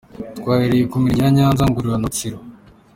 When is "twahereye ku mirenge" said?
0.37-1.23